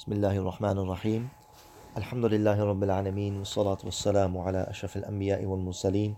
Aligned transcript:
بسم 0.00 0.16
الله 0.16 0.36
الرحمن 0.40 0.78
الرحيم 0.80 1.28
الحمد 2.00 2.24
لله 2.24 2.56
رب 2.56 2.82
العالمين 2.88 3.44
والصلاة 3.44 3.84
والسلام 3.84 4.32
على 4.32 4.64
أشرف 4.72 4.96
الأنبياء 4.96 5.44
والمرسلين 5.44 6.16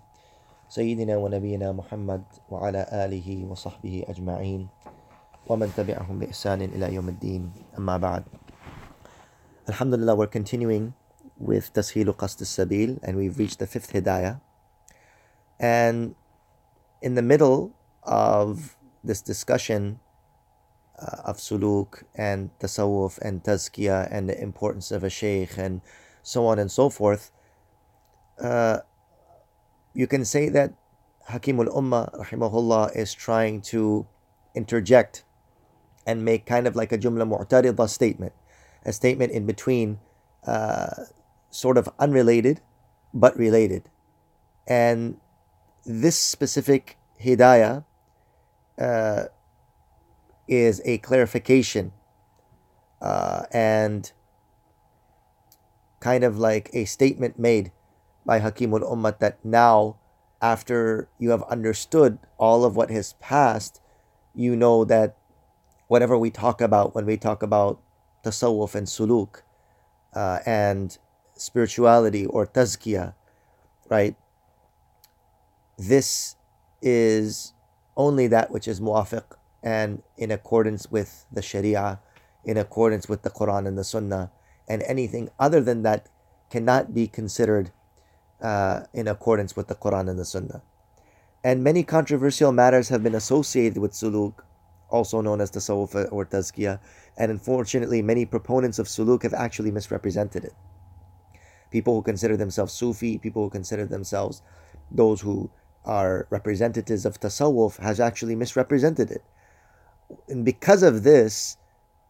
سيدنا 0.71 1.19
ونبينا 1.19 1.73
محمد 1.75 2.23
وعلى 2.47 2.87
آله 2.87 3.27
وصحبه 3.51 4.07
أجمعين 4.07 4.69
ومن 5.51 5.69
تبعهم 5.75 6.15
بإحسان 6.19 6.63
إلى 6.63 6.95
يوم 6.95 7.09
الدين 7.09 7.43
أما 7.75 7.99
بعد 7.99 8.23
Alhamdulillah 9.67 10.15
we're 10.15 10.31
continuing 10.31 10.95
with 11.35 11.75
Tashilu 11.75 12.15
Qasd 12.15 12.47
Sabil 12.47 13.03
and 13.03 13.19
we've 13.19 13.35
reached 13.35 13.59
the 13.59 13.67
fifth 13.67 13.91
Hidayah. 13.91 14.39
And 15.59 16.15
in 17.03 17.19
the 17.19 17.23
middle 17.27 17.75
of 18.07 18.79
this 19.03 19.19
discussion 19.19 19.99
uh, 20.99 21.23
of 21.25 21.37
suluk 21.39 22.05
and 22.15 22.51
tasawwuf 22.59 23.19
and 23.19 23.43
tazkiyah 23.43 24.09
and 24.11 24.29
the 24.29 24.41
importance 24.41 24.91
of 24.91 25.05
a 25.05 25.11
sheikh 25.11 25.57
and 25.57 25.81
so 26.23 26.47
on 26.47 26.59
and 26.59 26.71
so 26.71 26.89
forth, 26.89 27.31
uh, 28.41 28.79
you 29.95 30.07
can 30.07 30.25
say 30.25 30.49
that 30.49 30.75
Hakimul 31.31 31.69
Ummah 31.75 32.13
rahimahullah 32.19 32.97
is 32.97 33.15
trying 33.15 33.61
to 33.63 34.07
interject 34.55 35.25
and 36.07 36.25
make 36.25 36.47
kind 36.47 36.67
of 36.67 36.75
like 36.75 36.93
a 36.93 36.99
jumla 36.99 37.27
mu'tarida 37.27 37.89
statement, 37.89 38.33
a 38.85 38.93
statement 38.93 39.33
in 39.33 39.47
between, 39.47 39.99
uh, 40.47 41.07
sort 41.51 41.79
of 41.79 41.89
unrelated 41.99 42.61
but 43.15 43.37
related. 43.37 43.89
And 44.67 45.19
this 45.85 46.17
specific 46.17 46.97
hidayah 47.23 47.85
uh, 48.79 49.25
is 50.49 50.83
a 50.85 50.99
clarification 50.99 51.93
uh, 53.01 53.45
and 53.53 54.13
kind 56.01 56.25
of 56.25 56.39
like 56.39 56.71
a 56.73 56.85
statement 56.85 57.39
made 57.39 57.73
by 58.25 58.41
Hakimul 58.41 58.83
Ummat 58.83 59.19
that 59.19 59.45
now, 59.45 59.97
after 60.41 61.09
you 61.19 61.31
have 61.31 61.43
understood 61.45 62.19
all 62.39 62.65
of 62.65 62.77
what 62.77 62.91
has 62.91 63.15
passed, 63.15 63.81
you 64.35 64.57
know 64.57 64.85
that 64.85 65.17
whatever 65.89 66.17
we 66.17 66.31
talk 66.31 66.61
about 66.61 66.95
when 66.95 67.07
we 67.07 67.17
talk 67.17 67.43
about 67.43 67.81
tasawwuf 68.25 68.75
and 68.75 68.87
suluk 68.87 69.43
uh, 70.15 70.39
and 70.47 70.99
spirituality 71.35 72.27
or 72.27 72.47
tazkiyah, 72.47 73.15
right? 73.89 74.17
This 75.79 76.37
is 76.81 77.53
only 77.97 78.27
that 78.29 78.51
which 78.51 78.67
is 78.67 78.81
muafiq 78.81 79.25
and 79.63 80.03
in 80.17 80.31
accordance 80.31 80.91
with 80.91 81.27
the 81.31 81.43
Sharia, 81.43 82.01
in 82.45 82.57
accordance 82.57 83.09
with 83.09 83.23
the 83.23 83.31
Quran 83.31 83.67
and 83.67 83.79
the 83.79 83.85
Sunnah, 83.85 84.31
and 84.69 84.83
anything 84.83 85.31
other 85.39 85.61
than 85.61 85.83
that 85.83 86.09
cannot 86.51 86.93
be 86.95 87.07
considered 87.07 87.71
uh, 88.41 88.83
in 88.93 89.07
accordance 89.07 89.55
with 89.55 89.69
the 89.69 89.75
Quran 89.75 90.11
and 90.11 90.19
the 90.19 90.25
Sunnah. 90.25 90.63
And 91.45 91.63
many 91.63 91.83
controversial 91.83 92.53
matters 92.53 92.89
have 92.89 93.03
been 93.03 93.15
associated 93.15 93.79
with 93.79 93.93
suluk, 93.93 94.35
also 94.91 95.21
known 95.21 95.41
as 95.41 95.51
the 95.51 95.61
tasawwuf 95.61 96.13
or 96.13 96.27
tazkiyah, 96.27 96.79
and 97.17 97.31
unfortunately, 97.31 98.03
many 98.03 98.27
proponents 98.27 98.79
of 98.79 98.87
suluk 98.87 99.23
have 99.23 99.35
actually 99.35 99.71
misrepresented 99.71 100.45
it. 100.45 100.55
People 101.71 101.95
who 101.95 102.03
consider 102.03 102.37
themselves 102.37 102.73
Sufi, 102.73 103.19
people 103.19 103.45
who 103.45 103.51
consider 103.51 103.87
themselves 103.87 104.43
those 104.91 105.21
who 105.21 105.51
are 105.85 106.27
representatives 106.31 107.07
of 107.07 107.19
tasawwuf, 107.19 107.79
has 107.79 107.99
actually 107.99 108.37
misrepresented 108.37 109.11
it 109.11 109.23
and 110.29 110.45
because 110.45 110.83
of 110.83 111.03
this, 111.03 111.57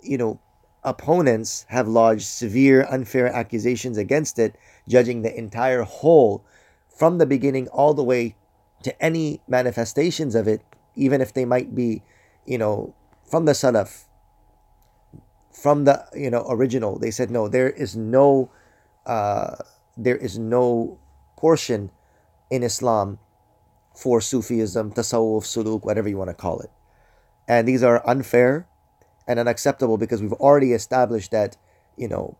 you 0.00 0.18
know, 0.18 0.40
opponents 0.84 1.64
have 1.68 1.86
lodged 1.86 2.26
severe, 2.26 2.86
unfair 2.90 3.28
accusations 3.28 3.98
against 3.98 4.38
it, 4.38 4.56
judging 4.88 5.22
the 5.22 5.36
entire 5.36 5.82
whole 5.82 6.44
from 6.88 7.18
the 7.18 7.26
beginning 7.26 7.68
all 7.68 7.94
the 7.94 8.02
way 8.04 8.34
to 8.82 9.02
any 9.02 9.40
manifestations 9.46 10.34
of 10.34 10.48
it, 10.48 10.62
even 10.94 11.20
if 11.20 11.32
they 11.32 11.44
might 11.44 11.74
be, 11.74 12.02
you 12.46 12.58
know, 12.58 12.94
from 13.24 13.44
the 13.44 13.52
Salaf, 13.52 14.04
from 15.52 15.84
the 15.84 16.04
you 16.14 16.30
know 16.30 16.44
original. 16.48 16.98
They 16.98 17.10
said 17.10 17.30
no, 17.30 17.48
there 17.48 17.70
is 17.70 17.96
no, 17.96 18.50
uh, 19.06 19.56
there 19.96 20.16
is 20.16 20.38
no 20.38 20.98
portion 21.36 21.90
in 22.50 22.62
Islam 22.62 23.18
for 23.94 24.20
Sufism, 24.20 24.92
Tasawwuf, 24.92 25.44
Suluk, 25.44 25.84
whatever 25.84 26.08
you 26.08 26.16
want 26.16 26.30
to 26.30 26.34
call 26.34 26.60
it. 26.60 26.70
And 27.48 27.66
these 27.66 27.82
are 27.82 28.06
unfair 28.08 28.66
and 29.26 29.38
unacceptable 29.38 29.98
because 29.98 30.22
we've 30.22 30.32
already 30.32 30.72
established 30.72 31.30
that, 31.32 31.56
you 31.96 32.08
know, 32.08 32.36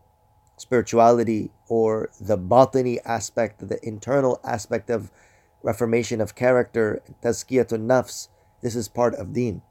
spirituality 0.57 1.51
or 1.69 2.11
the 2.21 2.39
batini 2.39 2.99
aspect, 3.05 3.67
the 3.69 3.85
internal 3.87 4.41
aspect 4.45 4.91
of 4.91 5.11
reformation 5.63 6.21
of 6.21 6.35
character, 6.35 7.03
tazkiyatun 7.23 7.87
nafs, 7.87 8.29
this 8.63 8.77
is 8.77 8.89
part 8.89 9.15
of 9.15 9.33
deen. 9.33 9.63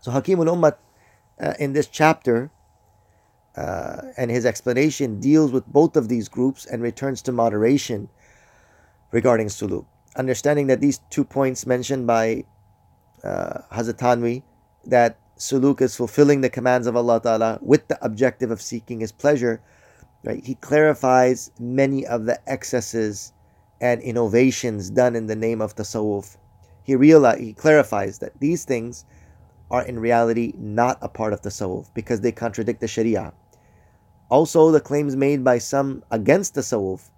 So 0.00 0.10
Hakimul 0.10 0.48
Ummat 0.52 0.76
uh, 1.40 1.54
in 1.58 1.72
this 1.72 1.86
chapter 1.86 2.50
uh, 3.56 4.02
and 4.16 4.30
his 4.30 4.44
explanation 4.44 5.20
deals 5.20 5.52
with 5.52 5.66
both 5.66 5.96
of 5.96 6.08
these 6.08 6.28
groups 6.28 6.66
and 6.66 6.82
returns 6.82 7.22
to 7.22 7.32
moderation 7.32 8.08
regarding 9.12 9.46
suluk. 9.46 9.86
Understanding 10.16 10.66
that 10.66 10.80
these 10.80 10.98
two 11.10 11.24
points 11.24 11.66
mentioned 11.66 12.06
by 12.06 12.44
uh, 13.22 13.58
Hazrat 13.72 13.98
Thanwi 13.98 14.42
that 14.86 15.18
suluk 15.36 15.80
is 15.80 15.96
fulfilling 15.96 16.40
the 16.40 16.50
commands 16.50 16.86
of 16.86 16.96
Allah 16.96 17.20
Ta'ala 17.20 17.58
with 17.60 17.88
the 17.88 18.02
objective 18.04 18.50
of 18.50 18.62
seeking 18.62 19.00
His 19.00 19.12
pleasure, 19.12 19.60
right? 20.22 20.44
He 20.44 20.54
clarifies 20.56 21.50
many 21.58 22.06
of 22.06 22.24
the 22.26 22.38
excesses 22.48 23.32
and 23.80 24.00
innovations 24.00 24.90
done 24.90 25.16
in 25.16 25.26
the 25.26 25.36
name 25.36 25.60
of 25.60 25.74
tasawwuf. 25.74 26.36
He 26.84 26.94
realize, 26.94 27.40
he 27.40 27.52
clarifies 27.52 28.18
that 28.18 28.38
these 28.40 28.64
things 28.64 29.04
are 29.70 29.84
in 29.84 29.98
reality 29.98 30.52
not 30.56 30.98
a 31.02 31.08
part 31.08 31.32
of 31.32 31.42
tasawwuf 31.42 31.92
because 31.94 32.20
they 32.20 32.32
contradict 32.32 32.80
the 32.80 32.88
Sharia. 32.88 33.32
Also, 34.30 34.70
the 34.70 34.80
claims 34.80 35.16
made 35.16 35.44
by 35.44 35.58
some 35.58 36.02
against 36.10 36.54
the 36.54 36.60
tasawwuf, 36.60 37.10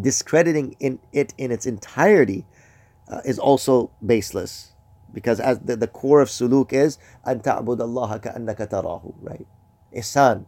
discrediting 0.00 0.76
in 0.80 0.98
it 1.12 1.34
in 1.36 1.50
its 1.50 1.66
entirety, 1.66 2.46
uh, 3.08 3.20
is 3.24 3.38
also 3.38 3.90
baseless 4.04 4.71
because 5.12 5.40
as 5.40 5.60
the, 5.60 5.76
the 5.76 5.86
core 5.86 6.20
of 6.20 6.28
suluk 6.28 6.72
is 6.72 6.98
an 7.24 7.40
ta'bud 7.40 7.80
Allah 7.80 8.20
ka'annaka 8.20 8.68
tarahu, 8.68 9.14
right? 9.20 9.46
Ihsan. 9.94 10.46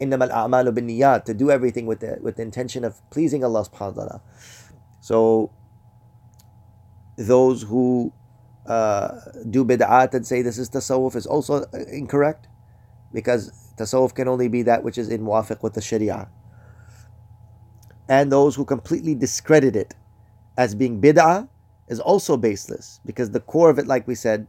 Al-a'malu 0.00 0.74
bin 0.74 0.86
niyat, 0.88 1.24
to 1.26 1.34
do 1.34 1.50
everything 1.50 1.84
with 1.84 2.00
the, 2.00 2.18
with 2.22 2.36
the 2.36 2.42
intention 2.42 2.84
of 2.84 2.98
pleasing 3.10 3.44
Allah 3.44 3.64
subhanahu 3.64 3.96
wa 3.96 4.02
ta'ala. 4.04 4.22
So, 5.00 5.52
those 7.18 7.62
who 7.62 8.12
uh, 8.66 9.20
do 9.48 9.64
bid'at 9.64 10.14
and 10.14 10.26
say 10.26 10.42
this 10.42 10.56
is 10.56 10.70
tasawwuf 10.70 11.16
is 11.16 11.26
also 11.26 11.64
incorrect 11.90 12.48
because 13.12 13.52
tasawwuf 13.76 14.14
can 14.14 14.28
only 14.28 14.48
be 14.48 14.62
that 14.62 14.82
which 14.82 14.96
is 14.96 15.08
in 15.08 15.20
muafiq 15.20 15.62
with 15.62 15.74
the 15.74 15.82
sharia. 15.82 16.28
And 18.08 18.32
those 18.32 18.54
who 18.56 18.64
completely 18.64 19.14
discredit 19.14 19.76
it 19.76 19.94
as 20.56 20.74
being 20.74 21.00
bid'ah 21.00 21.48
is 21.90 22.00
also 22.00 22.38
baseless 22.38 23.00
because 23.04 23.32
the 23.32 23.40
core 23.40 23.68
of 23.68 23.78
it, 23.78 23.86
like 23.86 24.06
we 24.06 24.14
said, 24.14 24.46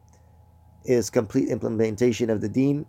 is 0.85 1.09
complete 1.09 1.50
implementation 1.50 2.29
of 2.29 2.40
the 2.40 2.47
deen, 2.47 2.85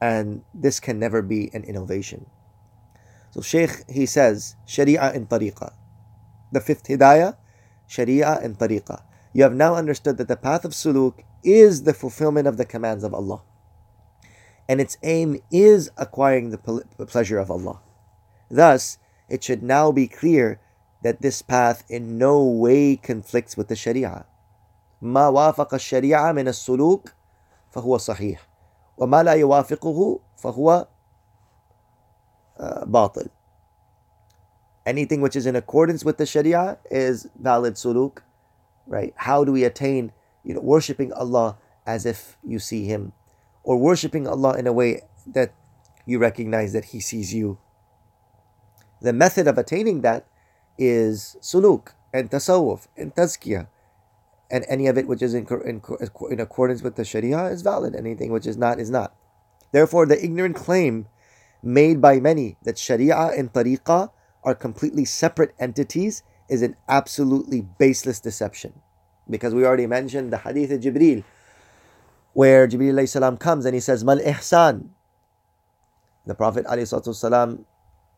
and 0.00 0.42
this 0.52 0.80
can 0.80 0.98
never 0.98 1.22
be 1.22 1.50
an 1.54 1.62
innovation. 1.62 2.26
So, 3.30 3.42
Sheikh, 3.42 3.84
he 3.88 4.06
says, 4.06 4.56
Sharia 4.66 5.12
and 5.12 5.28
Tariqah. 5.28 5.72
The 6.52 6.60
fifth 6.60 6.84
hidayah, 6.84 7.36
Sharia 7.86 8.40
and 8.42 8.58
Tariqah. 8.58 9.02
You 9.32 9.42
have 9.42 9.54
now 9.54 9.74
understood 9.74 10.16
that 10.18 10.28
the 10.28 10.36
path 10.36 10.64
of 10.64 10.72
suluk 10.72 11.22
is 11.42 11.82
the 11.82 11.92
fulfillment 11.92 12.46
of 12.46 12.56
the 12.56 12.64
commands 12.64 13.04
of 13.04 13.12
Allah. 13.12 13.42
And 14.68 14.80
its 14.80 14.96
aim 15.02 15.40
is 15.50 15.90
acquiring 15.98 16.50
the 16.50 16.58
pleasure 17.06 17.38
of 17.38 17.50
Allah. 17.50 17.80
Thus, 18.50 18.98
it 19.28 19.42
should 19.42 19.62
now 19.62 19.92
be 19.92 20.06
clear 20.06 20.60
that 21.03 21.21
this 21.21 21.41
path 21.41 21.83
in 21.89 22.17
no 22.17 22.43
way 22.43 22.95
conflicts 22.95 23.55
with 23.55 23.67
the 23.67 23.75
Sharia. 23.75 24.25
ما 25.01 25.27
وافق 25.27 25.73
الشريعة 25.73 26.31
من 26.33 26.47
السلوك 26.47 27.13
فهو 27.71 27.97
صحيح 27.97 28.47
وما 28.97 29.23
لا 29.23 29.33
يوافقه 29.33 30.19
فهو 30.37 30.87
باطل. 32.85 33.29
Anything 34.85 35.21
which 35.21 35.35
is 35.35 35.45
in 35.45 35.55
accordance 35.55 36.03
with 36.03 36.17
the 36.17 36.25
Sharia 36.25 36.77
is 36.91 37.27
valid 37.39 37.75
suluk, 37.75 38.19
right? 38.87 39.13
How 39.15 39.43
do 39.43 39.51
we 39.51 39.63
attain, 39.63 40.11
you 40.43 40.55
know, 40.55 40.61
worshiping 40.61 41.13
Allah 41.13 41.57
as 41.85 42.05
if 42.05 42.37
you 42.43 42.59
see 42.59 42.85
Him, 42.85 43.13
or 43.63 43.77
worshiping 43.77 44.27
Allah 44.27 44.57
in 44.57 44.67
a 44.67 44.73
way 44.73 45.01
that 45.27 45.53
you 46.05 46.17
recognize 46.19 46.73
that 46.73 46.85
He 46.85 46.99
sees 46.99 47.33
you? 47.33 47.59
The 49.01 49.13
method 49.13 49.47
of 49.47 49.57
attaining 49.57 50.01
that 50.01 50.25
is 50.78 51.36
suluk 51.40 51.92
and 52.12 52.30
tasawwuf 52.30 52.86
and 52.96 53.14
tazkiyah. 53.14 53.68
And 54.50 54.64
any 54.68 54.86
of 54.86 54.98
it 54.98 55.08
which 55.08 55.22
is 55.22 55.34
in, 55.34 55.46
in, 55.64 55.82
in 56.30 56.40
accordance 56.40 56.82
with 56.82 56.96
the 56.96 57.04
sharia 57.04 57.46
is 57.46 57.62
valid. 57.62 57.94
Anything 57.94 58.30
which 58.30 58.46
is 58.46 58.56
not 58.56 58.78
is 58.78 58.90
not. 58.90 59.14
Therefore, 59.72 60.06
the 60.06 60.22
ignorant 60.22 60.54
claim 60.54 61.08
made 61.60 62.00
by 62.00 62.20
many 62.20 62.56
that 62.62 62.78
Sharia 62.78 63.32
and 63.36 63.52
Tariqah 63.52 64.10
are 64.44 64.54
completely 64.54 65.04
separate 65.04 65.52
entities 65.58 66.22
is 66.48 66.62
an 66.62 66.76
absolutely 66.88 67.62
baseless 67.62 68.20
deception. 68.20 68.74
Because 69.28 69.52
we 69.52 69.64
already 69.64 69.88
mentioned 69.88 70.32
the 70.32 70.38
hadith 70.38 70.70
of 70.70 70.80
Jibril, 70.80 71.24
where 72.34 72.68
Jibril 72.68 73.40
comes 73.40 73.64
and 73.64 73.74
he 73.74 73.80
says, 73.80 74.04
Mal 74.04 74.18
ihsan. 74.18 74.90
The 76.26 76.36
Prophet 76.36 76.66
salam 76.68 77.66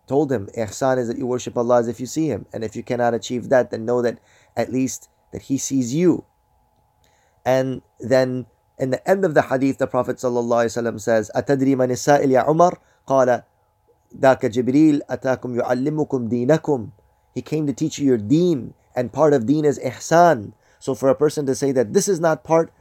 told 0.07 0.31
him, 0.31 0.47
Ihsan 0.57 0.97
is 0.97 1.07
that 1.07 1.17
you 1.17 1.25
worship 1.25 1.57
Allah 1.57 1.79
as 1.79 1.87
if 1.87 1.99
you 1.99 2.05
see 2.05 2.27
Him. 2.27 2.45
And 2.51 2.63
if 2.63 2.75
you 2.75 2.83
cannot 2.83 3.13
achieve 3.13 3.49
that, 3.49 3.71
then 3.71 3.85
know 3.85 4.01
that 4.01 4.19
at 4.57 4.71
least 4.71 5.09
that 5.31 5.43
He 5.43 5.57
sees 5.57 5.93
you. 5.93 6.25
And 7.45 7.81
then 7.99 8.45
in 8.77 8.89
the 8.89 9.09
end 9.09 9.23
of 9.25 9.33
the 9.33 9.43
hadith, 9.43 9.77
the 9.77 9.87
Prophet 9.87 10.17
ﷺ 10.17 10.99
says, 10.99 11.31
أتدري 11.35 11.75
من 11.75 11.91
السائل 11.91 12.31
يا 12.31 12.41
عمر؟ 12.41 12.77
قال 13.07 13.43
ذاك 14.17 14.45
جبريل 14.45 15.01
أتاكم 15.09 15.59
يعلمكم 15.59 16.27
دينكم. 16.27 16.91
He 17.33 17.41
came 17.41 17.65
to 17.67 17.73
teach 17.73 17.97
you 17.97 18.07
your 18.07 18.17
deen, 18.17 18.73
and 18.95 19.13
part 19.13 19.33
of 19.33 19.45
deen 19.45 19.63
is 19.63 19.79
ihsan. 19.79 20.53
So 20.79 20.95
for 20.95 21.09
a 21.09 21.15
person 21.15 21.45
to 21.45 21.55
say 21.55 21.71
that 21.71 21.93
this 21.93 22.07
is 22.07 22.19
not 22.19 22.43
part 22.43 22.73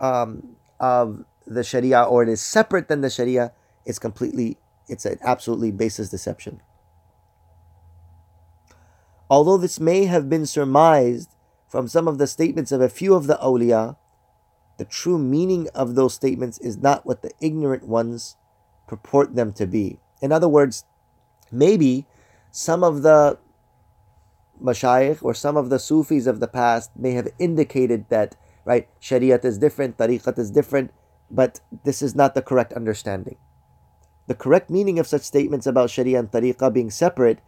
um, 0.00 0.56
of 0.80 1.24
the 1.46 1.62
Sharia 1.62 2.02
or 2.02 2.22
it 2.22 2.28
is 2.28 2.40
separate 2.40 2.88
than 2.88 3.00
the 3.00 3.10
Sharia, 3.10 3.52
it's 3.84 3.98
completely, 3.98 4.58
it's 4.87 5.05
an 5.05 5.17
absolutely 5.21 5.71
baseless 5.71 6.09
deception. 6.09 6.61
Although 9.29 9.57
this 9.57 9.79
may 9.79 10.05
have 10.05 10.29
been 10.29 10.45
surmised 10.45 11.35
from 11.67 11.87
some 11.87 12.07
of 12.07 12.17
the 12.17 12.27
statements 12.27 12.71
of 12.71 12.79
a 12.79 12.89
few 12.89 13.13
of 13.13 13.27
the 13.27 13.37
awliya, 13.41 13.97
the 14.77 14.85
true 14.85 15.17
meaning 15.17 15.67
of 15.75 15.95
those 15.95 16.13
statements 16.13 16.57
is 16.59 16.77
not 16.77 17.05
what 17.05 17.21
the 17.21 17.31
ignorant 17.41 17.83
ones 17.87 18.37
purport 18.87 19.35
them 19.35 19.51
to 19.53 19.67
be. 19.67 19.99
In 20.21 20.31
other 20.31 20.47
words, 20.47 20.85
maybe 21.51 22.05
some 22.51 22.83
of 22.83 23.01
the 23.01 23.37
mashayikh 24.63 25.21
or 25.21 25.33
some 25.33 25.57
of 25.57 25.69
the 25.69 25.79
Sufis 25.79 26.25
of 26.25 26.39
the 26.39 26.47
past 26.47 26.91
may 26.95 27.11
have 27.11 27.27
indicated 27.37 28.05
that, 28.09 28.35
right, 28.65 28.87
Shariat 29.01 29.43
is 29.43 29.57
different, 29.57 29.97
Tariqat 29.97 30.39
is 30.39 30.51
different, 30.51 30.91
but 31.29 31.59
this 31.83 32.01
is 32.01 32.15
not 32.15 32.33
the 32.33 32.41
correct 32.41 32.73
understanding. 32.73 33.37
The 34.27 34.35
correct 34.35 34.69
meaning 34.69 34.99
of 34.99 35.07
such 35.07 35.21
statements 35.21 35.65
about 35.65 35.89
Sharia 35.89 36.19
and 36.19 36.29
Tariqah 36.29 36.73
being 36.73 36.91
separate 36.91 37.39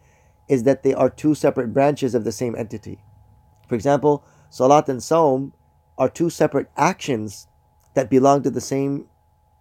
is 0.48 0.64
that 0.64 0.82
they 0.82 0.94
are 0.94 1.10
two 1.10 1.34
separate 1.34 1.72
branches 1.72 2.14
of 2.14 2.24
the 2.24 2.32
same 2.32 2.56
entity. 2.56 2.98
For 3.68 3.74
example, 3.74 4.24
Salat 4.48 4.88
and 4.88 5.00
Saum 5.00 5.52
are 5.96 6.08
two 6.08 6.30
separate 6.30 6.68
actions 6.76 7.46
that 7.94 8.10
belong 8.10 8.42
to 8.42 8.50
the 8.50 8.60
same 8.60 9.06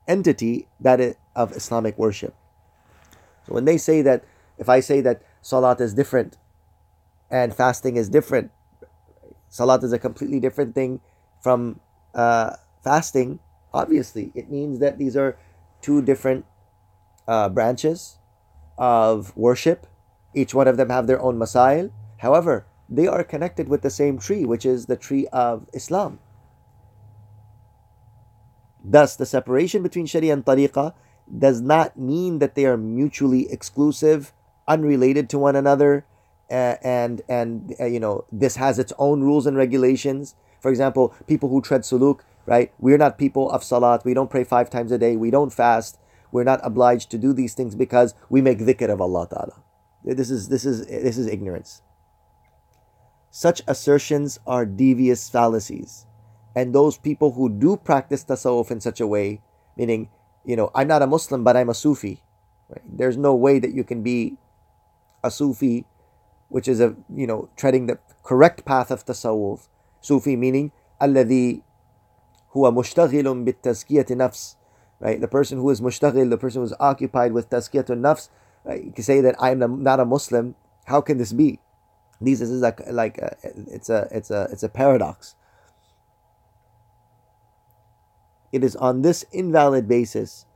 entity 0.08 0.68
that 0.80 1.18
of 1.36 1.56
Islamic 1.56 1.98
worship. 1.98 2.34
So 3.46 3.54
when 3.54 3.66
they 3.66 3.78
say 3.78 4.02
that, 4.02 4.24
if 4.58 4.70
I 4.70 4.80
say 4.80 5.02
that 5.02 5.22
Salat 5.42 5.80
is 5.80 5.94
different 5.94 6.38
and 7.30 7.54
fasting 7.54 7.98
is 7.98 8.10
different, 8.10 8.52
Salat 9.50 9.84
is 9.84 9.94
a 9.94 10.00
completely 10.00 10.40
different 10.40 10.74
thing 10.74 11.02
from 11.42 11.80
uh, 12.16 12.56
fasting, 12.84 13.40
obviously 13.74 14.32
it 14.34 14.50
means 14.50 14.80
that 14.80 14.98
these 14.98 15.16
are 15.16 15.38
two 15.82 16.02
different 16.02 16.46
uh, 17.30 17.48
branches 17.48 18.18
of 18.78 19.36
worship. 19.38 19.86
Each 20.34 20.54
one 20.54 20.68
of 20.68 20.78
them 20.78 20.90
have 20.90 21.06
their 21.06 21.22
own 21.22 21.38
masail. 21.38 21.92
However, 22.18 22.66
they 22.90 23.06
are 23.06 23.24
connected 23.24 23.70
with 23.70 23.84
the 23.84 23.90
same 23.94 24.18
tree, 24.18 24.46
which 24.46 24.66
is 24.66 24.88
the 24.88 24.98
tree 24.98 25.28
of 25.32 25.70
Islam. 25.74 26.20
Thus, 28.84 29.16
the 29.16 29.28
separation 29.28 29.84
between 29.84 30.08
Sharia 30.08 30.34
and 30.34 30.44
Tariqah 30.44 30.94
does 31.30 31.62
not 31.62 31.98
mean 32.00 32.40
that 32.40 32.56
they 32.56 32.66
are 32.66 32.78
mutually 32.78 33.52
exclusive, 33.52 34.34
unrelated 34.68 35.30
to 35.30 35.38
one 35.38 35.56
another, 35.56 36.06
uh, 36.50 36.76
and 36.82 37.22
and 37.30 37.76
uh, 37.80 37.86
you 37.86 38.00
know 38.00 38.26
this 38.32 38.56
has 38.56 38.80
its 38.80 38.94
own 38.98 39.22
rules 39.22 39.46
and 39.46 39.56
regulations. 39.56 40.34
For 40.60 40.72
example, 40.72 41.14
people 41.28 41.50
who 41.50 41.62
tread 41.62 41.82
suluk, 41.82 42.22
right? 42.48 42.74
We're 42.80 42.98
not 42.98 43.20
people 43.20 43.52
of 43.52 43.64
salat. 43.64 44.04
We 44.04 44.16
don't 44.16 44.32
pray 44.32 44.44
five 44.44 44.70
times 44.72 44.92
a 44.92 44.98
day. 44.98 45.16
We 45.16 45.30
don't 45.30 45.54
fast 45.54 46.00
We're 46.33 46.45
not 46.45 46.61
obliged 46.63 47.11
to 47.11 47.19
do 47.19 47.33
these 47.33 47.55
things 47.55 47.75
because 47.75 48.15
we 48.29 48.41
make 48.41 48.59
dhikr 48.59 48.91
of 48.91 49.01
Allah 49.01 49.29
Taala. 49.29 49.61
This 50.05 50.31
is 50.31 50.49
this 50.49 50.65
is 50.65 50.87
this 50.87 51.17
is 51.17 51.27
ignorance. 51.27 51.83
Such 53.31 53.63
assertions 53.67 54.39
are 54.47 54.65
devious 54.65 55.29
fallacies 55.29 56.07
and 56.55 56.75
those 56.75 56.97
people 56.97 57.33
who 57.33 57.49
do 57.49 57.77
practice 57.77 58.25
tasawwuf 58.25 58.71
in 58.71 58.81
such 58.81 59.01
a 59.01 59.07
way, 59.07 59.43
meaning, 59.77 60.09
you 60.45 60.57
know, 60.57 60.71
I'm 60.75 60.89
not 60.89 61.03
a 61.03 61.07
Muslim, 61.07 61.43
but 61.43 61.57
I'm 61.57 61.69
a 61.69 61.75
Sufi. 61.75 62.23
Right? 62.69 62.83
There's 62.87 63.17
no 63.17 63.35
way 63.35 63.59
that 63.59 63.75
you 63.75 63.83
can 63.83 64.03
be 64.03 64.37
a 65.23 65.31
Sufi, 65.31 65.85
which 66.49 66.69
is 66.69 66.81
a, 66.81 66.95
you 67.13 67.27
know, 67.27 67.49
treading 67.57 67.87
the 67.87 67.99
correct 68.23 68.65
path 68.65 68.91
of 68.91 69.05
tasawwuf. 69.05 69.69
Sufi 70.01 70.37
meaning, 70.37 70.71
الذي 71.03 71.63
هو 72.57 72.71
مشتغل 72.71 73.45
بالتزكية 73.45 74.07
نفس. 74.11 74.57
Right? 75.01 75.21
The 75.21 75.29
person 75.29 75.59
who 75.59 75.71
is 75.71 75.81
mushtaghil, 75.81 76.31
the 76.31 76.39
person 76.39 76.61
who 76.61 76.67
is 76.67 76.75
occupied 76.81 77.33
with 77.33 77.51
tazkiyatun 77.51 78.01
nafs, 78.01 78.29
right? 78.65 78.83
you 78.83 78.93
can 78.93 79.05
say 79.05 79.21
that 79.21 79.35
I'm 79.41 79.83
not 79.83 80.01
a 80.01 80.05
Muslim. 80.05 80.55
How 80.87 81.01
can 81.01 81.19
this 81.19 81.33
be? 81.33 81.61
This 82.21 82.41
is 82.41 82.63
like 82.63 82.81
like 82.91 83.19
a, 83.19 83.37
it's 83.43 83.91
a 83.91 84.09
it's 84.11 84.31
a 84.31 84.49
it's 84.51 84.63
a 84.63 84.69
paradox. 84.69 85.35
It 88.53 88.63
is 88.63 88.77
on 88.77 89.03
this 89.03 89.25
invalid 89.33 89.89
basis 89.89 90.47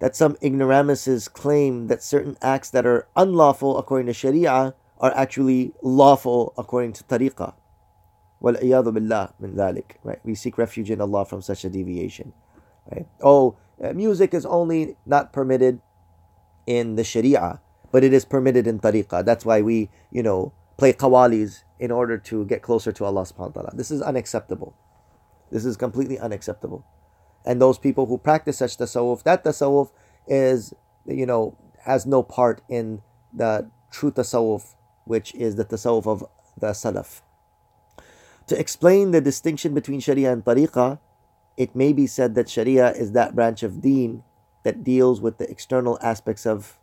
that 0.00 0.16
some 0.16 0.36
ignoramuses 0.42 1.28
claim 1.28 1.86
that 1.88 2.02
certain 2.02 2.36
acts 2.42 2.70
that 2.70 2.86
are 2.86 3.06
unlawful 3.14 3.78
according 3.78 4.06
to 4.06 4.14
Sharia 4.14 4.74
are 4.98 5.12
actually 5.14 5.72
lawful 5.82 6.54
according 6.56 6.94
to 6.94 7.04
Tariqah. 7.04 7.54
وَالْعِيَاذُ 8.42 8.84
بِاللَّهِ 8.84 9.32
مِنْ 9.40 9.54
ذَلِكَ 9.54 9.96
Right? 10.02 10.18
We 10.24 10.34
seek 10.34 10.58
refuge 10.58 10.90
in 10.90 11.00
Allah 11.00 11.24
from 11.24 11.40
such 11.42 11.64
a 11.64 11.70
deviation. 11.70 12.32
Right? 12.91 13.07
Oh, 13.21 13.57
uh, 13.83 13.93
music 13.93 14.33
is 14.33 14.45
only 14.45 14.97
not 15.05 15.31
permitted 15.31 15.81
in 16.65 16.95
the 16.95 17.03
Sharia, 17.03 17.61
but 17.91 18.03
it 18.03 18.13
is 18.13 18.25
permitted 18.25 18.67
in 18.67 18.79
Tariqah. 18.79 19.25
That's 19.25 19.45
why 19.45 19.61
we, 19.61 19.89
you 20.11 20.23
know, 20.23 20.53
play 20.77 20.93
qawalis 20.93 21.63
in 21.79 21.91
order 21.91 22.17
to 22.17 22.45
get 22.45 22.61
closer 22.61 22.91
to 22.91 23.05
Allah 23.05 23.23
subhanahu 23.23 23.55
wa 23.55 23.61
ta'ala. 23.61 23.71
This 23.75 23.91
is 23.91 24.01
unacceptable. 24.01 24.75
This 25.51 25.65
is 25.65 25.77
completely 25.77 26.19
unacceptable. 26.19 26.85
And 27.45 27.61
those 27.61 27.77
people 27.77 28.05
who 28.05 28.17
practice 28.17 28.57
such 28.57 28.77
tasawwuf, 28.77 29.23
that 29.23 29.43
tasawwuf 29.43 29.91
is, 30.27 30.73
you 31.05 31.25
know, 31.25 31.57
has 31.83 32.05
no 32.05 32.21
part 32.21 32.61
in 32.69 33.01
the 33.33 33.69
true 33.91 34.11
tasawwuf, 34.11 34.75
which 35.05 35.33
is 35.35 35.55
the 35.55 35.65
tasawwuf 35.65 36.05
of 36.05 36.25
the 36.57 36.67
salaf. 36.67 37.21
To 38.47 38.59
explain 38.59 39.11
the 39.11 39.21
distinction 39.21 39.73
between 39.73 39.99
sharia 39.99 40.31
and 40.31 40.43
tariqah, 40.43 40.99
it 41.59 41.75
may 41.75 41.91
be 41.93 42.07
said 42.07 42.33
that 42.35 42.49
sharia 42.49 42.91
is 42.93 43.11
that 43.11 43.35
branch 43.35 43.63
of 43.63 43.81
deen 43.81 44.23
that 44.63 44.83
deals 44.83 45.21
with 45.21 45.37
the 45.37 45.49
external 45.49 45.99
aspects 46.01 46.45
of 46.45 46.79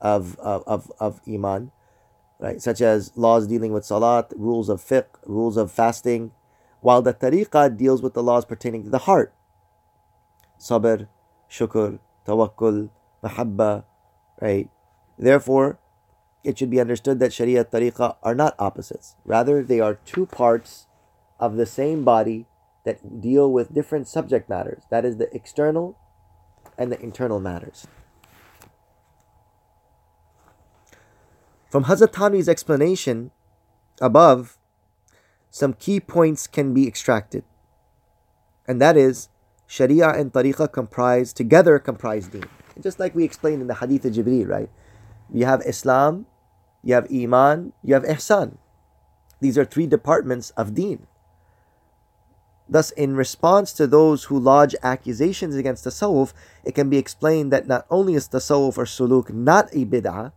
of, 0.00 0.38
of, 0.38 0.62
of, 0.66 0.92
of 1.00 1.20
iman, 1.28 1.72
right? 2.38 2.62
Such 2.62 2.80
as 2.80 3.12
laws 3.16 3.48
dealing 3.48 3.72
with 3.72 3.84
salat, 3.84 4.32
rules 4.36 4.68
of 4.68 4.80
fiqh, 4.80 5.06
rules 5.26 5.56
of 5.56 5.72
fasting, 5.72 6.30
while 6.80 7.02
the 7.02 7.12
tariqah 7.12 7.76
deals 7.76 8.00
with 8.00 8.14
the 8.14 8.22
laws 8.22 8.44
pertaining 8.44 8.84
to 8.84 8.90
the 8.90 8.98
heart. 8.98 9.34
Sabr, 10.58 11.08
shukr, 11.50 11.98
tawakkul, 12.26 12.90
mahabba, 13.24 13.84
right? 14.40 14.70
Therefore, 15.18 15.80
it 16.44 16.58
should 16.58 16.70
be 16.70 16.80
understood 16.80 17.18
that 17.18 17.32
Sharia 17.32 17.60
and 17.60 17.70
tariqah 17.70 18.16
are 18.22 18.34
not 18.34 18.54
opposites. 18.58 19.16
Rather, 19.24 19.62
they 19.62 19.80
are 19.80 19.94
two 19.94 20.26
parts 20.26 20.86
of 21.40 21.56
the 21.56 21.66
same 21.66 22.04
body 22.04 22.46
that 22.88 23.20
deal 23.20 23.52
with 23.52 23.74
different 23.74 24.08
subject 24.08 24.48
matters. 24.48 24.82
That 24.90 25.04
is 25.04 25.18
the 25.18 25.28
external 25.36 25.98
and 26.78 26.90
the 26.90 26.98
internal 26.98 27.38
matters. 27.38 27.86
From 31.68 31.84
Hazrat 31.84 32.48
explanation 32.48 33.30
above, 34.00 34.56
some 35.50 35.74
key 35.74 36.00
points 36.00 36.46
can 36.46 36.72
be 36.72 36.88
extracted. 36.88 37.44
And 38.66 38.80
that 38.80 38.96
is, 38.96 39.28
Sharia 39.66 40.08
and 40.08 40.32
Tariqah 40.32 40.72
comprise, 40.72 41.34
together 41.34 41.78
comprise 41.78 42.28
deen. 42.28 42.48
Just 42.80 42.98
like 42.98 43.14
we 43.14 43.24
explained 43.24 43.60
in 43.60 43.68
the 43.68 43.74
Hadith 43.74 44.06
of 44.06 44.14
Jibreel, 44.14 44.48
right? 44.48 44.70
You 45.30 45.44
have 45.44 45.60
Islam, 45.66 46.24
you 46.82 46.94
have 46.94 47.06
Iman, 47.12 47.74
you 47.84 47.92
have 47.92 48.04
Ihsan. 48.04 48.56
These 49.40 49.58
are 49.58 49.66
three 49.66 49.86
departments 49.86 50.50
of 50.56 50.74
deen. 50.74 51.06
Thus, 52.67 52.91
in 52.91 53.15
response 53.15 53.73
to 53.73 53.87
those 53.87 54.25
who 54.25 54.39
lodge 54.39 54.75
accusations 54.81 55.55
against 55.55 55.85
tasawwuf, 55.85 56.33
it 56.63 56.73
can 56.73 56.89
be 56.89 56.97
explained 56.97 57.51
that 57.51 57.67
not 57.67 57.85
only 57.89 58.15
is 58.15 58.29
tasawwuf 58.29 58.77
or 58.77 58.85
suluk 58.85 59.31
not 59.31 59.69
a 59.73 59.85
bid'ah, 59.85 60.31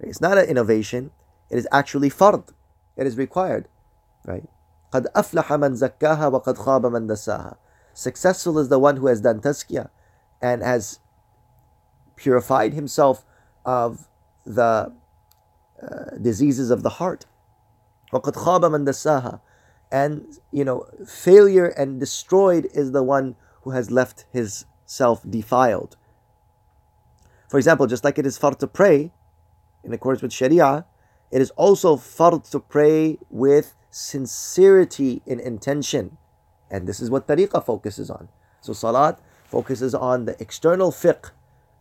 it's 0.00 0.20
not 0.20 0.38
an 0.38 0.46
innovation, 0.46 1.10
it 1.50 1.58
is 1.58 1.66
actually 1.72 2.10
fard, 2.10 2.50
it 2.96 3.06
is 3.06 3.16
required. 3.16 3.68
Right? 4.24 4.48
قد 4.92 5.06
أفلح 5.14 5.52
من 5.52 5.74
زكاها 5.74 6.28
وقد 6.28 6.56
خاب 6.56 6.86
من 6.86 7.06
دساها. 7.06 7.56
Successful 7.92 8.58
is 8.58 8.68
the 8.68 8.78
one 8.78 8.96
who 8.96 9.08
has 9.08 9.20
done 9.20 9.40
tazkiyah, 9.40 9.90
and 10.40 10.62
has 10.62 11.00
purified 12.16 12.72
himself 12.72 13.24
of 13.64 14.08
the 14.46 14.92
uh, 15.82 16.16
diseases 16.20 16.70
of 16.70 16.82
the 16.82 16.90
heart. 16.90 17.26
وَقَدْ 18.12 18.34
خَابَ 18.34 18.62
مَنْ 18.62 18.84
دَسَّاهَا 18.86 19.40
and, 19.93 20.39
you 20.51 20.65
know, 20.65 20.87
failure 21.07 21.67
and 21.67 21.99
destroyed 21.99 22.67
is 22.73 22.91
the 22.91 23.03
one 23.03 23.35
who 23.61 23.71
has 23.71 23.91
left 23.91 24.25
his 24.33 24.65
self 24.87 25.21
defiled. 25.29 25.97
For 27.47 27.59
example, 27.59 27.85
just 27.85 28.03
like 28.03 28.17
it 28.17 28.25
is 28.25 28.39
fard 28.39 28.57
to 28.57 28.67
pray, 28.67 29.11
in 29.83 29.93
accordance 29.93 30.23
with 30.23 30.33
Sharia, 30.33 30.85
it 31.29 31.43
is 31.43 31.51
also 31.51 31.95
fard 31.95 32.49
to 32.49 32.59
pray 32.59 33.19
with 33.29 33.75
sincerity 33.91 35.21
in 35.27 35.39
intention. 35.39 36.17
And 36.71 36.87
this 36.87 36.99
is 36.99 37.11
what 37.11 37.27
tariqah 37.27 37.63
focuses 37.63 38.09
on. 38.09 38.29
So 38.61 38.73
salat 38.73 39.19
focuses 39.45 39.93
on 39.93 40.25
the 40.25 40.35
external 40.41 40.91
fiqh, 40.91 41.29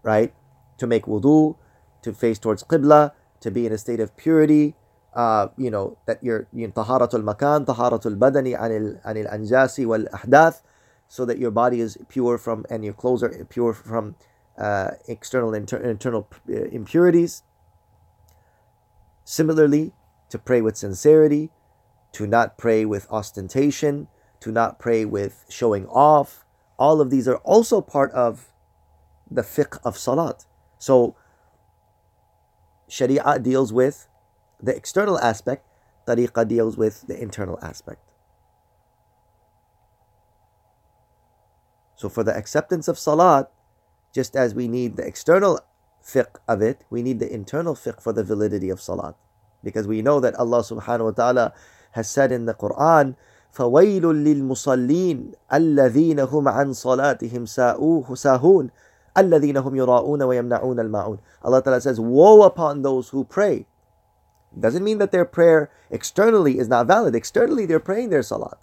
right? 0.03 0.35
To 0.77 0.87
make 0.87 1.07
wudu, 1.07 1.57
to 2.03 2.13
face 2.13 2.39
towards 2.39 2.63
qibla, 2.63 3.13
to 3.41 3.51
be 3.51 3.65
in 3.65 3.73
a 3.73 3.79
state 3.79 4.01
of 4.01 4.15
purity, 4.19 4.75
uh, 5.15 5.49
you 5.57 5.71
know, 5.71 5.99
that 6.07 6.23
you're 6.23 6.49
you 6.53 6.67
know, 6.67 6.73
taharatul 6.73 7.23
makan, 7.23 7.67
taharatul 7.67 8.17
badani 8.17 8.59
anil, 8.59 9.03
anil 9.05 9.33
anjasi 9.33 9.87
wal 9.87 10.05
ahdath, 10.13 10.63
so 11.09 11.25
that 11.25 11.39
your 11.39 11.51
body 11.51 11.81
is 11.81 11.99
pure 12.09 12.39
from, 12.39 12.65
and 12.71 12.85
your 12.85 12.95
clothes 12.95 13.23
are 13.23 13.45
pure 13.49 13.73
from 13.75 14.15
uh, 14.59 14.93
external 15.09 15.55
inter- 15.55 15.79
internal 15.79 16.29
uh, 16.49 16.53
impurities. 16.53 17.43
Similarly, 19.25 19.93
to 20.31 20.39
pray 20.39 20.61
with 20.63 20.77
sincerity, 20.77 21.51
to 22.13 22.27
not 22.27 22.57
pray 22.59 22.85
with 22.85 23.07
ostentation, 23.11 24.09
to 24.41 24.51
not 24.51 24.79
pray 24.79 25.05
with 25.05 25.45
showing 25.49 25.87
off. 25.87 26.45
All 26.79 27.01
of 27.01 27.11
these 27.11 27.29
are 27.29 27.37
also 27.39 27.81
part 27.81 28.11
of 28.13 28.49
the 29.31 29.43
fiqh 29.43 29.79
of 29.85 29.97
salat. 29.97 30.47
So, 30.79 31.17
Sharia 32.89 33.39
deals 33.39 33.73
with 33.73 34.09
the 34.62 34.76
external 34.76 35.20
aspect, 35.20 35.66
Tariqah 36.08 36.48
deals 36.48 36.78
with 36.78 37.08
the 37.08 37.20
internal 37.22 37.60
aspect. 37.62 38.02
So, 41.96 42.10
for 42.10 42.24
the 42.24 42.36
acceptance 42.36 42.88
of 42.88 42.98
salat, 43.00 43.50
just 44.14 44.36
as 44.36 44.54
we 44.54 44.68
need 44.68 44.98
the 44.98 45.06
external 45.06 45.60
fiqh 46.04 46.38
of 46.48 46.62
it, 46.62 46.86
we 46.90 47.02
need 47.02 47.20
the 47.20 47.32
internal 47.32 47.76
fiqh 47.76 48.02
for 48.02 48.14
the 48.14 48.24
validity 48.24 48.70
of 48.70 48.80
salat. 48.80 49.16
Because 49.64 49.88
we 49.88 50.02
know 50.02 50.20
that 50.20 50.36
Allah 50.36 50.62
subhanahu 50.62 51.06
wa 51.06 51.12
ta'ala 51.12 51.54
has 51.92 52.10
said 52.10 52.32
in 52.32 52.46
the 52.46 52.54
Quran, 52.54 53.16
فَوَيْلٌ 53.54 54.02
لِلْمُصَلِّينَ 54.02 55.34
الَّذِينَ 55.52 56.20
هُمْ 56.30 56.44
عَنْ 56.48 56.68
صَلَاتِهِمْ 56.78 57.48
سَاهُونَ 57.48 58.70
الَّذِينَ 59.18 59.58
هُمْ 59.58 59.76
يُرَاءُونَ 59.76 60.22
وَيَمْنَعُونَ 60.22 60.80
الْمَاعُونَ 60.80 61.20
Allah 61.44 61.64
Ta'ala 61.64 61.82
says, 61.82 62.00
Woe 62.00 62.44
upon 62.44 62.84
those 62.84 63.10
who 63.10 63.24
pray. 63.24 63.66
Doesn't 64.58 64.84
mean 64.84 64.98
that 64.98 65.12
their 65.12 65.26
prayer 65.26 65.70
externally 65.92 66.58
is 66.58 66.68
not 66.68 66.88
valid. 66.88 67.16
Externally, 67.16 67.66
they're 67.66 67.80
praying 67.80 68.10
their 68.10 68.24
salat. 68.24 68.58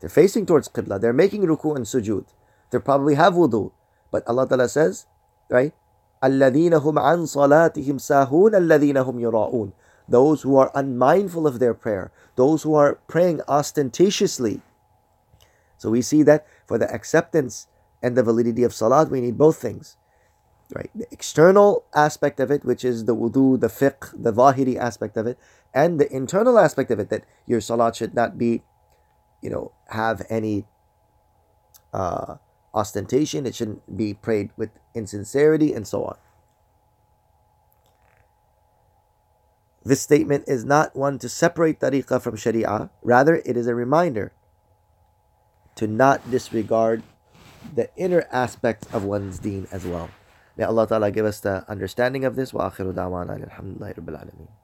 They're 0.00 0.08
facing 0.08 0.46
towards 0.46 0.68
Qibla. 0.68 1.00
They're 1.00 1.12
making 1.12 1.42
ruku 1.42 1.76
and 1.76 1.86
sujud. 1.86 2.26
They 2.70 2.78
probably 2.78 3.14
have 3.14 3.34
wudu. 3.34 3.72
But 4.10 4.26
Allah 4.26 4.48
Ta'ala 4.48 4.68
says, 4.68 5.06
right? 5.48 5.74
الَّذِينَ 6.22 6.80
هُمْ 6.80 6.98
عَنْ 6.98 7.28
صَلَاتِهِمْ 7.28 8.00
سَاهُونَ 8.00 8.54
الَّذِينَ 8.54 9.04
هُمْ 9.04 9.20
يُرَاءُونَ 9.20 9.72
those 10.08 10.42
who 10.42 10.56
are 10.56 10.72
unmindful 10.74 11.46
of 11.46 11.58
their 11.58 11.74
prayer, 11.74 12.10
those 12.34 12.62
who 12.62 12.74
are 12.74 12.96
praying 13.06 13.40
ostentatiously. 13.46 14.62
So 15.76 15.90
we 15.90 16.02
see 16.02 16.22
that 16.24 16.46
for 16.66 16.78
the 16.78 16.92
acceptance 16.92 17.68
and 18.02 18.16
the 18.16 18.22
validity 18.22 18.64
of 18.64 18.74
salat, 18.74 19.10
we 19.10 19.20
need 19.20 19.36
both 19.36 19.60
things. 19.60 19.96
Right? 20.73 20.89
The 20.95 21.07
external 21.11 21.85
aspect 21.93 22.39
of 22.39 22.49
it, 22.49 22.65
which 22.65 22.83
is 22.83 23.05
the 23.05 23.15
wudu, 23.15 23.59
the 23.59 23.67
fiqh, 23.67 24.11
the 24.17 24.33
zahiri 24.33 24.75
aspect 24.75 25.17
of 25.17 25.27
it, 25.27 25.37
and 25.73 25.99
the 25.99 26.11
internal 26.11 26.57
aspect 26.57 26.89
of 26.89 26.99
it, 26.99 27.09
that 27.09 27.25
your 27.45 27.61
salat 27.61 27.95
should 27.95 28.15
not 28.15 28.39
be, 28.39 28.63
you 29.41 29.51
know, 29.51 29.71
have 29.89 30.25
any 30.29 30.65
uh, 31.93 32.37
ostentation, 32.73 33.45
it 33.45 33.53
shouldn't 33.53 33.95
be 33.95 34.15
prayed 34.15 34.49
with 34.57 34.71
insincerity, 34.95 35.73
and 35.73 35.87
so 35.87 36.05
on. 36.05 36.17
This 39.85 40.01
statement 40.01 40.45
is 40.47 40.65
not 40.65 40.95
one 40.95 41.19
to 41.19 41.29
separate 41.29 41.79
tariqah 41.81 42.21
from 42.21 42.35
sharia, 42.35 42.89
rather, 43.03 43.35
it 43.45 43.55
is 43.55 43.67
a 43.67 43.75
reminder 43.75 44.31
to 45.75 45.85
not 45.85 46.31
disregard 46.31 47.03
the 47.75 47.89
inner 47.95 48.25
aspects 48.31 48.87
of 48.93 49.03
one's 49.03 49.37
deen 49.37 49.67
as 49.71 49.85
well. 49.85 50.09
May 50.55 50.65
Allah 50.65 50.87
Ta'ala 50.87 51.11
give 51.11 51.25
us 51.25 51.39
the 51.39 51.65
understanding 51.67 52.25
of 52.25 52.35
this. 52.35 52.53
Wa 52.53 52.69
akhiru 52.69 52.93
da'wana 52.93 53.41
alhamdulillahi 53.41 53.97
rabbil 53.97 54.17
alameen. 54.21 54.62